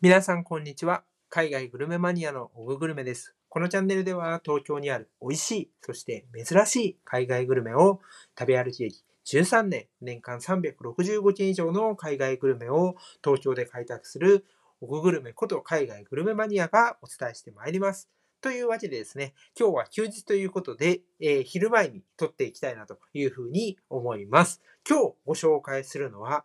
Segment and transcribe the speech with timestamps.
[0.00, 1.02] 皆さんこんにちは。
[1.28, 3.34] 海外グルメマニアのオググルメです。
[3.48, 8.00] このチャンネルでは東京にある美味しい、そして珍しい海外グルメを
[8.38, 14.44] 食べ歩き歴13年、年間365件以上の海外グルメを東京で開拓する
[14.80, 18.08] オググルメこと海外グルメマニアがお伝えしてまいります。
[18.40, 24.62] というわけでですね、今日は休日ということで、えー昼前に撮っていきたいなというふうに思います。
[24.88, 26.44] 今日ご紹介するのは、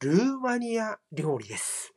[0.00, 1.94] ルーマニア料理です。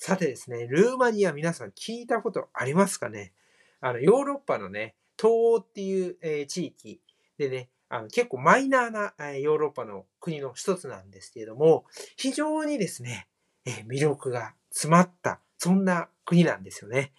[0.00, 3.32] さてですね、ルーマニア皆さん聞いたことありますかね？
[3.80, 7.00] あの、ヨーロッパのね、東欧っていう、えー地域
[7.36, 11.84] でね、あの結構マイナーな、えーヨーロッパの国の一つなんですけれども、
[12.16, 13.26] 非常にですね、
[13.66, 17.12] えー魅力が詰まった、そんな国なんですよね。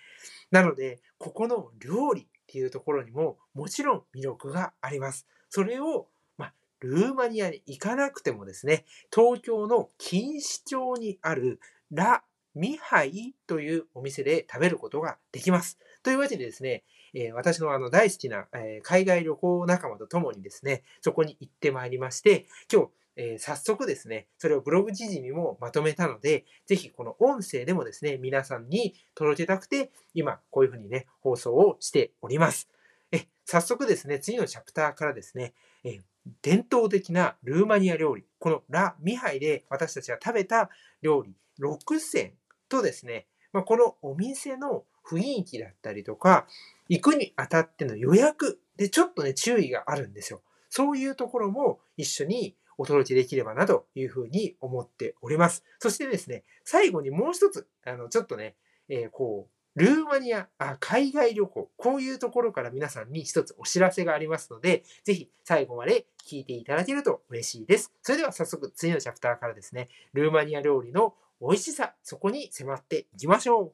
[0.49, 5.27] なので、ここの料理っていうところにももちろん魅力があります。
[5.49, 11.59] それを、まあ、ルーマニアに行かなくてもですね、東京の錦糸町にある
[11.91, 12.23] ラ・
[12.55, 15.77] ミハイというお店で食べることができます。
[16.03, 16.83] というわけでですね、
[17.13, 32.69] えー私のあの大好きな、えー海外旅行仲間と共にですね、そこに行ってまいりまして、今日、えー早速ですね、それをブログ記事にもまとめたので、ぜひこの音声でもですね、皆さんに届けたくて、今こういうふうにね、放送をしております。
[33.11, 35.99] え、早速ですね、次のチャプターからですね、え
[36.41, 40.69] 伝統的なルーマニア料理、このラ・ミハイで私たちが食べた
[41.01, 42.33] 料理6選
[42.69, 46.47] とですね、まあ、このお店の雰囲気だったりとか、
[46.87, 50.41] 行くにあたっての予約でちょっとね、注意があるんですよ。
[50.69, 55.63] そういうところも一緒にお届けできればなというふうに思っております。
[55.79, 58.55] そしてですね、最後にもう一つ、あの、ちょっとね、
[58.87, 67.91] えーこう、ルーマニアあ、海外旅行、こういうところから皆さんに一つお知らせがありますので、ぜひ最後まで聞いていただけると嬉しいです。
[68.01, 73.73] それでは早速次のチャプターからですね、ルーマニア料理の美味しさ、そこに迫っていきましょう。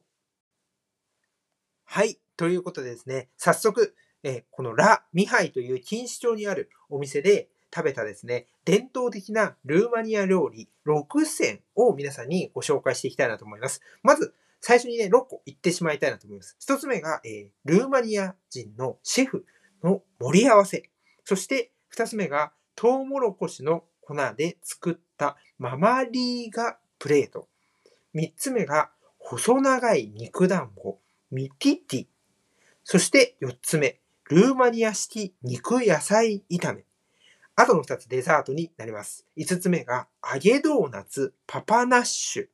[1.84, 2.18] はい。
[2.36, 13.80] ということでですね、早速、えこのラ・ミハイという錦糸町にあるお店で食べたですね、伝統的なルーマニア料理6選を皆さんにご紹介していきたいなと思います。
[14.02, 16.56] まず、最初にね、6個言ってしまいたいなと思います。
[16.60, 19.46] 1つ目が、えルーマニア人のシェフ
[19.82, 20.90] の盛り合わせ。
[21.24, 27.48] そして、2つ目が、トウモロコシの粉で作ったママリーガプレート。
[28.16, 31.00] 3つ目が、細長い肉団子、
[31.30, 32.06] ミティティ。
[32.82, 34.00] そして4つ目、
[34.30, 36.86] ルーマニア式肉野菜炒め。
[37.56, 39.26] あとの2つデザートになります。
[39.36, 42.46] 5つ目が揚げドーナツパパナッシュ。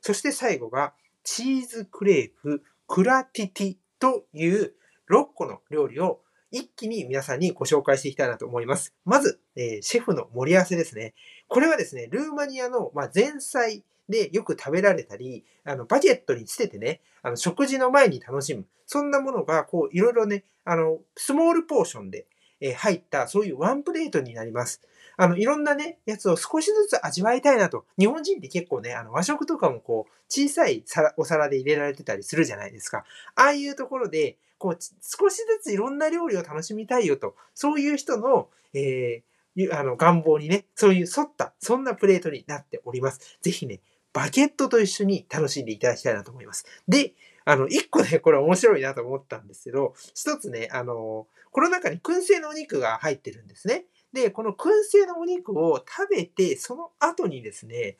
[0.00, 4.74] そして最後がチーズクレープクラティティという
[5.10, 8.94] 6個の料理を一気に皆さんにご紹介していきたいなと思います。
[9.04, 11.14] まず、えーシェフの盛り合わせですね。
[11.48, 18.66] これはですね、ルーマニアの、まあ、前菜でよく食べられたり、あの、バゲットにつけてね、あの、食事の前に楽しむ。
[18.86, 22.26] そんなものが、こう、いろいろね、あの、スモールポーションで、
[22.60, 24.80] えー入った、そういうワンプレートになります。
[25.16, 27.84] あの、いろんなね、やつを少しずつ味わいたいなと。
[27.98, 30.84] 日本人って結構ね、あの、和食とかもこう、小さい
[31.16, 33.04] お皿で入れられてたりするじゃないですか。
[33.34, 37.36] ああいうところで、こう、少しずついろんな料理を楽しみたいよと。
[37.54, 39.34] そういう人の、えー
[39.72, 43.38] あの、願望にね、そういう沿った、そんなプレートになっております。
[43.40, 43.80] ぜひね、
[44.14, 46.64] バケットと一緒に楽しんでいただきたいなと思います。
[46.88, 47.12] で、
[47.44, 53.84] あの、一個ね、これ面白いなと思ったんですけど、一つね、あの、この中に燻製のお肉が入ってるんですね。
[54.12, 57.98] で、この燻製のお肉を食べて、その後にですね、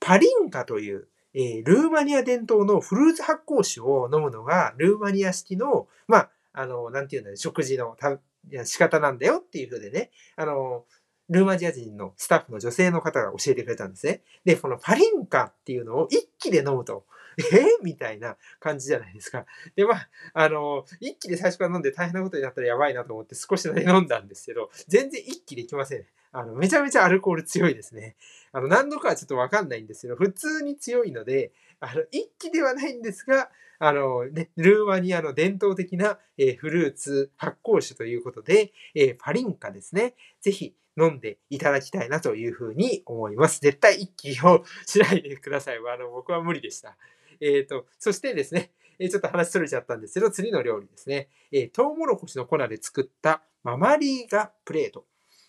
[0.00, 8.18] パリンカという、えールーマニア伝統のフルーツ発酵酒を飲むのが、ルーマニア式の、まあ、あの、なんていうんだろう、食事のた
[8.64, 10.84] 仕方なんだよっていうふうでね、あの、
[11.28, 14.22] ルーマニア人のスタッフの女性の方が教えてくれたんですね。
[14.44, 17.04] で、このパリンカっていうのを一気で飲むと、
[17.38, 17.64] え？
[17.82, 19.46] みたいな感じじゃないですか。
[19.74, 26.04] で、まあ、あの、一気で最初から飲んで大変なことになったらやばいなと思って少しだけ飲んだんですけど、全然一気できません。
[26.32, 28.16] あの、めちゃめちゃアルコール強いですね。
[28.52, 40.14] あの、何度かはちょっとわかんないんですけど、普通に強いので、あの、一気ではないんですが、あの、ね、ルーマニアの伝統的な、えーフルーツ発酵酒ということで、えーパリンカですね。
[40.40, 43.60] ぜひ飲んでいただきたいなというふうに思います。
[43.60, 45.76] 絶対一気をしないでください。
[45.76, 46.96] あの、僕は無理でした。
[47.40, 51.28] えっ、と、そしてですね、えちょっと話それちゃったんですけど、次の料理ですね。
[51.50, 55.06] えー、トウモロコシの粉で作ったママリーガプレート。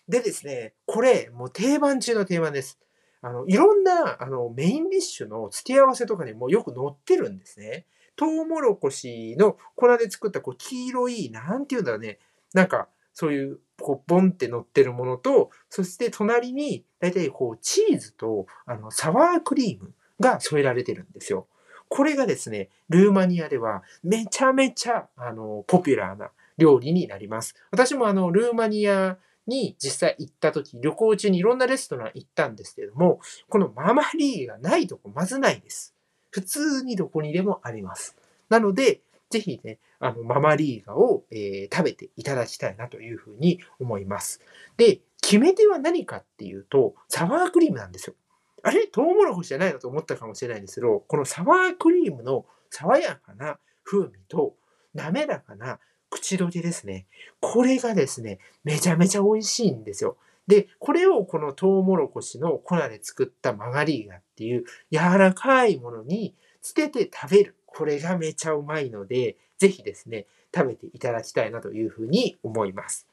[0.08, 2.78] でですね、これ、もう定番中の定番です。
[3.22, 7.86] あの、いろんな、あの、メインディッシュの付け合わせとかにもよく載ってるんですね。
[8.16, 12.18] トウモロコシの粉で作った、こう、黄色い、なんていうんだろうね。
[12.52, 21.46] なんか、そういう、こう、ボンって乗ってるものと、そして隣に、だいたいこう、チーズと、あの、サワークリームが添えられてるんですよ。
[21.88, 27.54] これがですね、ルーマニアではめちゃめちゃ、あの、ポピュラーな料理になります。
[27.70, 35.94] 私もあの、ルーマニアに実際行った時、旅行中にいろんなレストラン行ったんですけれども、このママリーがないとこまずないです。
[36.30, 38.16] 普通にどこにでもあります。
[38.48, 39.00] なので、
[39.34, 44.40] ぜひね、あの、ママリーガを、えー、食べていただきたいなというふうに思います。
[44.76, 48.14] で、決め手は何かっていうと、サワークリームなんですよ。
[48.62, 48.86] あれ？
[48.86, 54.54] トウモロコシじゃないのと思ったかもしれないんですけど、このサワークリームの爽やかな風味と
[54.94, 57.06] 滑らかな口どけですね。
[57.40, 60.16] これがですね、めちゃめちゃ美味しいんですよ。
[60.46, 67.56] で、これをこのトウモロコシの粉で作ったマガリーガっていう柔らかいものにつけて食べる。
[67.74, 73.08] これがめちゃうまいので、ぜひですね、食べていただきたいなというふうに思います。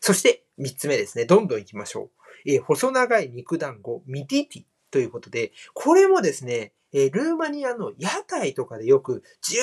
[0.00, 1.24] そして3つ目ですね。
[1.24, 2.10] どんどん行きましょ
[2.46, 2.50] う。
[2.50, 9.58] えー、細長い肉団子、ミティティということで、これもですね、え、ルーマニアの屋台とかでよくジュ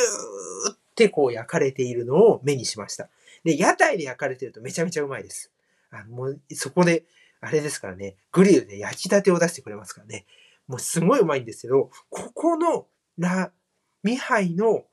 [0.72, 3.10] ーってこう焼かれているのを目にしました。
[3.44, 5.52] で、屋台で焼かれてるとめちゃめちゃうまいです。
[5.92, 7.06] あもうそこで、
[7.42, 10.26] あれですからね、グリルで焼きたてを出してくれますからね。
[10.68, 12.88] もうすごいうまいんですけど、ここの
[13.18, 13.52] ラ・
[14.04, 14.84] ミハイの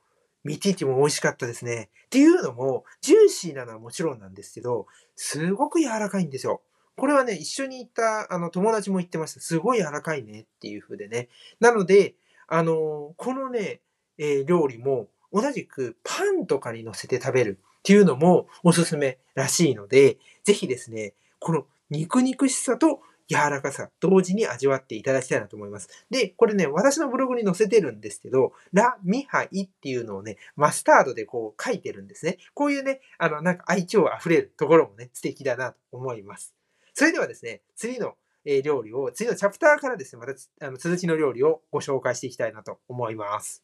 [0.43, 1.89] ミティティも美味しかったですね。
[2.05, 6.61] っていうのも、ジューシーなのはもちろんなんですけど、すごく柔らかいんですよ。
[6.97, 9.39] これはね、一緒に行ったあの友達も言ってました。
[9.39, 11.29] すごい柔らかいねっていう風でね。
[11.59, 12.15] なので、
[12.47, 13.81] あのこのね、
[14.17, 26.05] えー、料理も同じくパンとかに乗せて食べるっていうのもおすすめらしいので、ぜひですね、この肉肉しさと柔らかさ、同時に味わっていただきたいなと思います。
[26.09, 32.37] で、これね、私のブログに載せてるんですけど、ラ・ミハイっていうのをね、マスタードでこう書いてるんですね。
[32.53, 36.53] こういうね、あの、なんか愛嬌あふれるところもね、素敵だなと思います。
[36.93, 43.63] それではですね、次の料理を、次のチャプターからですね、またあの続きの料理をご紹介していきたいなと思います。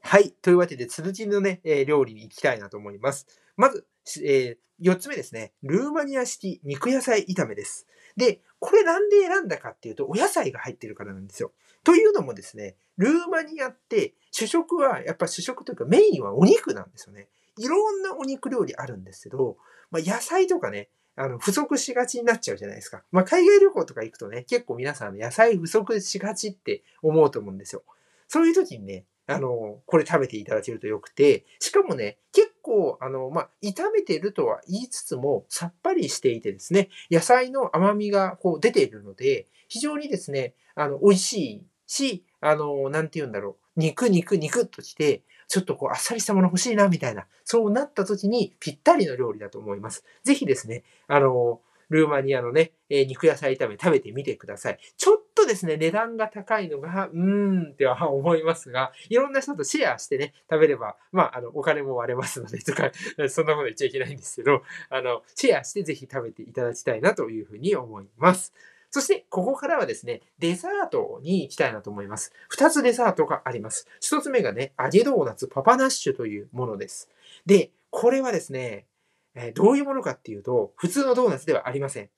[0.00, 0.30] はい。
[0.30, 3.26] というわけで、続きのね、料理に行きたいなと思います。
[3.56, 3.86] まず、
[4.24, 5.52] えー、4つ目ですね。
[5.62, 7.86] ルーマニア式肉野菜炒めです。
[8.16, 11.52] で、これなんで選んだかっていうと、お野菜が入ってるからなんですよ。
[11.84, 17.28] というのもですね、ルーマニアって主食は、やっぱ主食というかメインはお肉なんですよね。
[17.58, 19.56] いろんなお肉料理あるんですけど、
[19.90, 23.02] まあ、野菜とかね、あの、不足しがちになっちゃうじゃないですか。
[23.10, 27.82] まあ、海外旅行とか行くとね、結構皆さん野菜不足しがちって思うと思うんですよ。
[28.28, 50.04] そういう時にね、あの、これ食べていただけるとよくて、しかもね、結構、あの、まあ、炒めてるとは言いつつも、さっぱりしていてですね、野菜の甘みがこう出ているので、非常にですね、あの、美味しいし、あの、なんて言うんだろう、肉、肉、肉っとして、ちょっとこう、あっさりしたもの欲しいな、みたいな、そうなった時にぴったりの料理だと思います。
[50.22, 54.78] ぜひですね、あの、ルーマニアのね、えー、肉野菜炒め食べてみてください。
[54.96, 62.90] ちょっとですね、値段が高いのが、 うーんっては思いますが、いろんな人とシェアしてね、食べれば、まあ、あの、お金も割れますので、とか、
[63.28, 68.52] そんなこと言っちゃいけないんですけど、あの、シェアしてぜひ食べていただきたいなというふうに思います。
[68.90, 72.32] そして、ここからはですね、デザートに行きたいなと思います。
[72.48, 73.86] 二つデザートがあります。
[74.00, 77.10] 一つ目がね、揚げドーナツパパナッシュというものです。
[77.44, 78.86] で、これはですね、
[79.34, 82.08] えどういうものかっていうと、普通のドーナツではありません。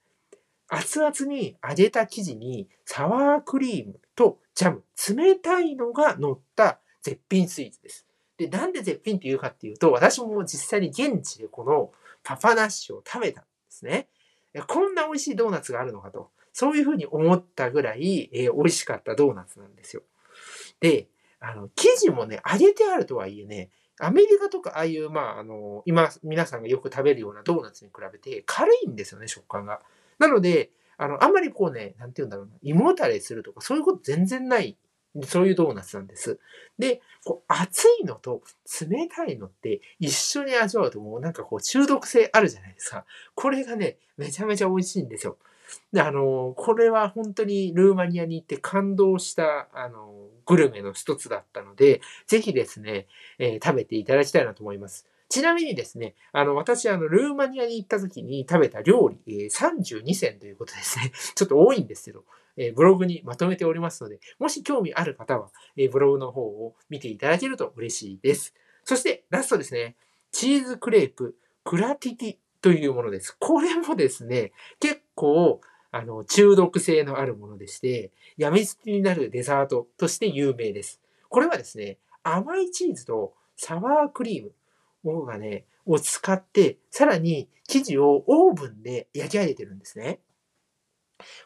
[0.69, 4.85] 熱々に揚げた生地にサワークリームとジャム、
[5.17, 8.07] 冷たいのが乗った絶品スイーツです。
[8.37, 14.09] で、なんで絶品って言うかっていうと、私も実際に現地でこのパパナッシュを食べたんですね。
[14.67, 16.31] こんな美味しいドーナツがあるのかと。
[16.53, 20.03] そういうふうに思ったぐらい、えー、美味しかったドーナツなんですよ。
[20.81, 21.09] で、
[21.41, 23.71] あの、生地もね、揚げてあるとはいえね、
[24.01, 29.81] アメリカとかああいう、まあ、あの、今、皆さんがよく食べるようなドーナツに比べて軽いんですよね、食感が。
[30.19, 34.77] なので、あの、あんまりこうね、なんて言うんだろうな、胃もたれするとか、そういうこと全然ない、
[35.25, 36.39] そういうドーナツなんです。
[36.79, 38.43] で、こう熱いのと
[38.81, 43.05] 冷たいのって一緒に味わうともうなんかこう中毒性あるじゃないですか。
[43.35, 45.39] これがね、めちゃめちゃ美味しいんですよ。
[45.93, 53.07] で、あの、これは本当にルーマニアに行って感動した、あの、グルメの一つだったので、ぜひですね、
[53.39, 55.07] えー、食べていただきたいなと思います。
[55.29, 61.13] ちなみにですね、あの、私、あの、ルーマニアに行った時に食べた料理、えー、32選ということですね。
[61.35, 62.25] ちょっと多いんですけど、
[62.57, 68.55] えー、ブログにまとめておりますので、もし興味ある方は、えー、ブログの方を見ていただけると嬉しいです。
[68.85, 69.97] そして、ラストですね、
[70.33, 73.37] チーズクレープ、クラティティというものです。
[73.39, 81.01] これもですね、結構、あの、中毒性のあるものでして、やみつきになるデザートとして有名です。
[81.29, 84.53] これはですね、甘いチーズとサワークリーム
[85.05, 90.21] をがね、を使って、さらに生地をオーブンで焼き上げてるんですね。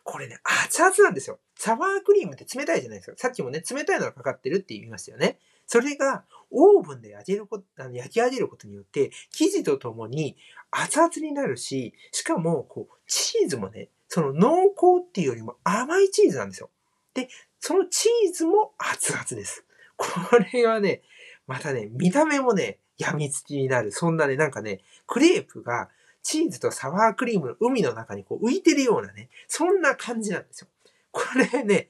[0.05, 1.39] これね、熱々なんですよ。
[1.57, 3.17] サワークリームって冷たいじゃないですか。
[3.17, 5.39] さっきもね、冷たいのがかかってるって言いましたよね。
[5.67, 10.37] それがオーブンで焼けることあの焼き上げることによって、生地とともに
[10.71, 16.71] 熱々になるし、しかも、こう、チーズもね、その濃厚っていうよりも甘いチーズなんですよ。
[17.15, 17.29] で、
[17.61, 19.65] そのチーズも熱々です。
[19.97, 20.09] こ
[20.53, 21.03] れはね、
[21.47, 23.93] またね、見た目もね、病みつきになる。
[23.93, 25.89] そんなね、なんかね、クレープが
[26.23, 30.69] チーズとサワークリームの海の中にこう浮いてるようなね、そんな感じなんですよ。
[31.11, 31.23] こ
[31.53, 31.89] れね、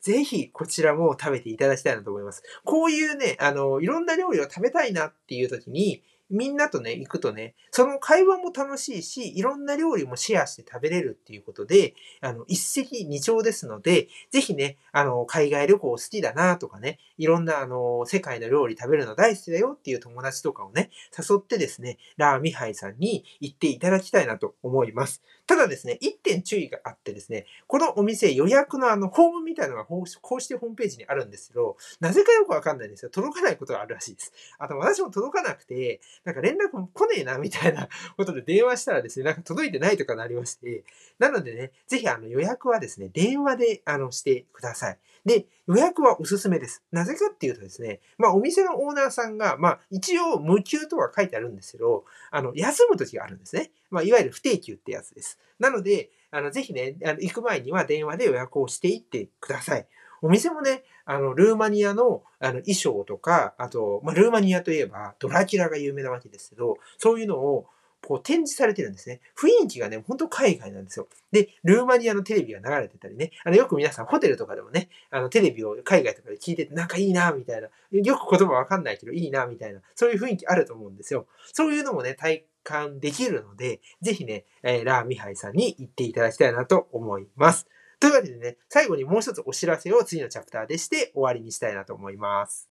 [0.00, 2.42] ぜひこちらも食べていただきたいなと思います。
[2.64, 25.22] こういうね、あの、いろんな料理を食べたいなっていう時に、みんなとね、行くとね、その会話も楽しいし、いろんな料理もシェアして食べれるっていうことで、あの、一石二鳥ですので、ぜひね、あの、海外旅行好きだなとかね、いろんな、あの、世界の料理食べるの大好きだよっていう友達とかをね、誘ってですね、ラーミハイさんに行っていただきたいなと思います。
[25.46, 30.06] ただですね、一点注意があってですね、このお店予約のあの、ホームみたいなのがこう
[30.40, 33.10] してホームページにあるんですけど、なぜかよくわかんないんですよ。
[33.10, 34.32] 届かないことがあるらしいです。
[34.58, 40.84] あと私も届かなくて、なんか連絡も来ねえな、みたいな ことで電話したらですね、なんか届いてないとかなりまして、
[41.18, 44.98] なのでね、ぜひあの予約はですね、電話であのしてください。
[45.24, 46.82] で、予約はおすすめです。
[46.92, 53.70] なぜかっていうとですね、まあお店のオーナーさんが、まあ一応無給とは書いてあるんですけど、あの、休む時があるんですね。
[53.90, 55.38] まあいわゆる不定休ってやつです。
[55.58, 59.86] なので、あの、ぜひね、あの行く前には電話で予約をしていってください。
[60.20, 67.66] お店もね、あの、ルーマニアのあの衣装とか、あと、まあ、ルーマニアといえばドラキュラが有名なわけですけど、そういうのを
[68.04, 69.20] こう展示されてるんですね。
[69.36, 71.08] 雰囲気がね、ほんと海外なんですよ。
[71.32, 77.68] で、ルーマニアのテレビが流れてたりね、あの、よく皆さんホテルとかでもね、あの、テレビを海外とかで聞いてて、なんかいいな、みたいな。
[77.90, 79.80] よく言葉わかんないけどいいな、みたいな。
[79.94, 81.26] そういう雰囲気あると思うんですよ。
[81.52, 87.66] そういうのもね、体感できるので、ぜひね、えー、ラーミハイさんに行っていただきたいなと思います。
[88.00, 92.73] というわけでね、最後にもう一つお知らせを次のチャプターでして終わりにしたいなと思います。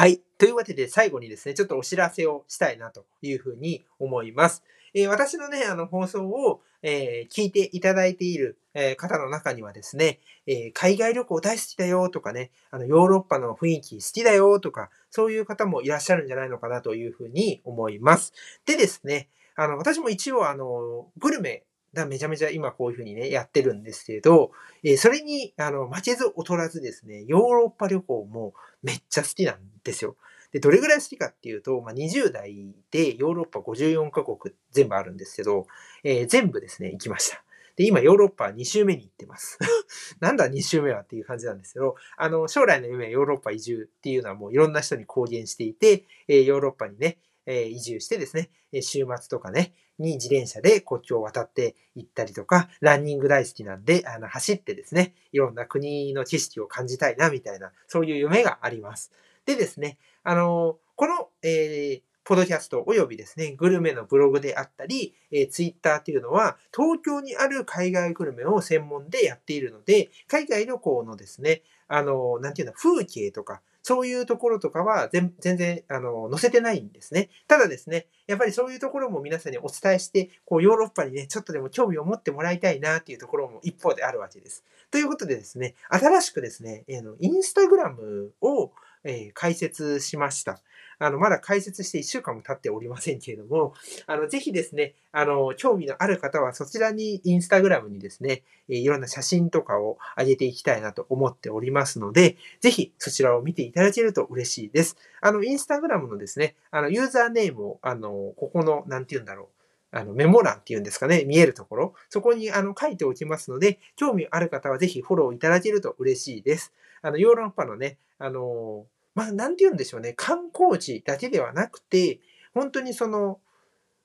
[0.00, 0.22] はい。
[0.38, 4.64] というわけで最後にですね、ちょっとお知らせをしたいなというふうに思います。
[4.94, 18.32] えー、私のね、あの放送を、えー、聞いていただいている、えー、方の中にはですね、え海外旅行大好きだよとかね、あのヨーロッパの雰囲気好きだよとか、そういう方もいらっしゃるんじゃないのかなというふうに思います。
[18.64, 24.52] でですね、あの、私も一応あの、グルメだめちゃめちゃ今こういうふうにね、やってるんですけど、
[24.84, 30.16] えー、それに、あの、負けず劣らずですね、ヨーロッパ旅行もめっちゃ好きなんですよ。
[30.52, 35.66] で、どれぐらい好きかっていうと、まあ、20代でヨーロッパ54カ国全部あるんですけど、
[36.02, 37.42] えー、全部ですね、行きました。
[37.76, 39.58] で、今ヨーロッパ2周目に行ってます。
[40.20, 47.18] なんだ2周目はっていう感じなんですけど、あの、将来の夢はヨーロッパ移住っていうのはもういろんな人に公言していて、えー、ヨーロッパにね、
[47.50, 48.50] え移住してですね、
[48.82, 59.12] 週末とかね、に自転車で国境を渡って行ったりとか、ランニング大好きなんで、あの、走ってですね、いろんな国の景色を感じたいな、みたいな、そういう夢があります。
[59.44, 77.30] でですね、あの、この、えー、ポドキャストおよびですね、グルメのブログであったり、えー、ツイッターっていうのは、東京にある海外グルメを専門でやっているので、海外旅行のですね、あの、なんていうの、風景とか、そういうところとかは全然、あの、載せてないんですね。
[77.48, 84.64] ただですね、やっぱりそういうところも皆さんにお伝えして、こう、ヨーロッパにね、ちょっとでも興味を持ってもらいたいなっていうところも一方であるわけです。
[84.90, 88.72] ということでですね、新しくですね、インスタグラムを、
[89.04, 90.60] えー、開設しました。
[91.02, 93.72] あの、まだ開設して1週間も経っておりませんけれども、
[94.06, 104.96] あの、ぜひですね、あの、興味のある方はそちらにインスタグラムにですね、いろんな写真とかを上げていきたいなと思っておりますので、ぜひそちらを見ていただけると嬉しいです。
[105.22, 109.59] あの、インスタグラムのですね、あの、ユーザーネームを、あの、ここの、なんて言うんだろう。
[109.92, 116.72] あの、メモ欄っていうんですかね、見えるところ、そこにあの書いておきますので、興味ある方はぜひフォローいただけると嬉しいです。
[117.02, 120.12] あの、ヨーロッパのね、あのまあ、なんて言うんでしょうね。
[120.14, 122.20] 観光地だけではなくて、
[122.54, 123.40] 本当にその、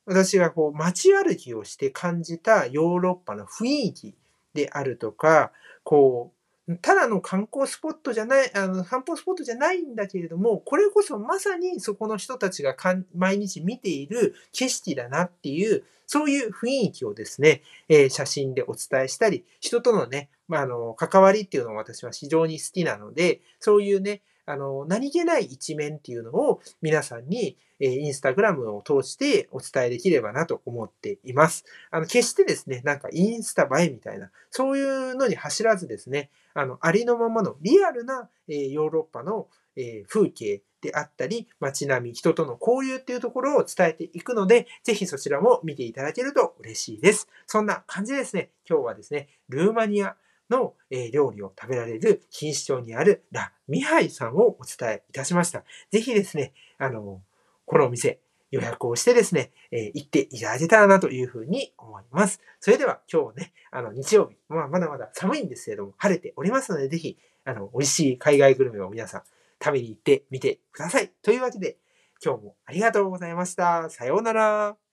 [0.05, 4.15] 私がこう、街歩きをして感じたヨーロッパの雰囲気
[4.53, 5.51] であるとか、
[5.83, 6.34] こう、
[6.81, 31.65] ただの観光スポットじゃない、あの、観光スポットじゃないんだけれども、これこそまさにそこの人たちがかん毎日見ている景色だなっていう、そういう雰囲気をですね、えー、写真でお伝えしたり、人とのね、まあ、あの、関わりっていうのを私は非常に好きなので、そういうね、あの、何気ない一面っていうのを皆さんに、えインスタグラムを通してお伝えできればなと思っています。
[31.91, 47.27] あの、決してですね、なんかインスタ映えみたいな、そういうのに走らずですね、あの、ありのままのリアルな、えヨーロッパの、え風景であったり、街並み、人との交流っていうところを伝えていくので、ぜひそちらも見ていただけると嬉しいです。
[47.47, 50.15] そんな感じですね、今日はですね、ルーマニア
[50.49, 55.63] の、え料理を食べられる錦糸町にあるラ・ミハイさんをお伝えいたしました。
[55.91, 57.21] ぜひですね、あの、
[57.65, 58.19] このお店、
[58.51, 62.39] 予約をしてですね、えー、行っていただけたらなというふうに思います。
[62.59, 69.23] それでは今日ね、あの、日曜日、まあ、まだまだ寒いんですけれども、晴れておりますので、ぜひ、あの、美味しい海外グルメを皆さん
[69.61, 71.11] 食べに行ってみてください。
[71.21, 71.77] というわけで、
[72.23, 73.89] 今日もありがとうございました。
[73.89, 74.84] さようなら。